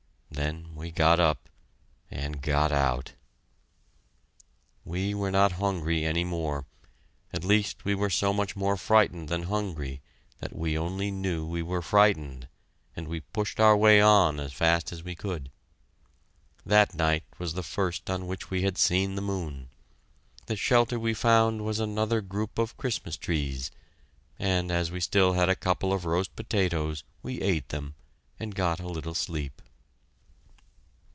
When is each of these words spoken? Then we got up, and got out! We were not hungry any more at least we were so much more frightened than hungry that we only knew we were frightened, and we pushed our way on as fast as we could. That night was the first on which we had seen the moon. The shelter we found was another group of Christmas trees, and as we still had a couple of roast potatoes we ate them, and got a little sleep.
Then 0.33 0.73
we 0.75 0.91
got 0.91 1.19
up, 1.19 1.49
and 2.09 2.41
got 2.41 2.71
out! 2.71 3.13
We 4.85 5.13
were 5.13 5.29
not 5.29 5.51
hungry 5.53 6.05
any 6.05 6.23
more 6.23 6.65
at 7.33 7.43
least 7.43 7.83
we 7.85 7.93
were 7.93 8.09
so 8.09 8.33
much 8.33 8.55
more 8.55 8.75
frightened 8.77 9.27
than 9.29 9.43
hungry 9.43 10.01
that 10.39 10.55
we 10.55 10.77
only 10.77 11.11
knew 11.11 11.45
we 11.45 11.61
were 11.61 11.81
frightened, 11.83 12.47
and 12.95 13.07
we 13.09 13.19
pushed 13.19 13.59
our 13.59 13.75
way 13.77 13.99
on 14.01 14.39
as 14.39 14.53
fast 14.53 14.91
as 14.93 15.03
we 15.03 15.13
could. 15.15 15.51
That 16.65 16.95
night 16.95 17.25
was 17.37 17.53
the 17.53 17.61
first 17.61 18.09
on 18.09 18.25
which 18.25 18.49
we 18.49 18.61
had 18.63 18.77
seen 18.79 19.13
the 19.15 19.21
moon. 19.21 19.67
The 20.47 20.55
shelter 20.55 20.97
we 20.99 21.13
found 21.13 21.63
was 21.65 21.79
another 21.79 22.21
group 22.21 22.57
of 22.57 22.77
Christmas 22.77 23.17
trees, 23.17 23.69
and 24.39 24.71
as 24.71 24.89
we 24.91 25.01
still 25.01 25.33
had 25.33 25.49
a 25.49 25.55
couple 25.57 25.91
of 25.93 26.05
roast 26.05 26.35
potatoes 26.37 27.03
we 27.21 27.41
ate 27.41 27.69
them, 27.69 27.93
and 28.39 28.55
got 28.55 28.79
a 28.79 28.87
little 28.87 29.13
sleep. 29.13 29.61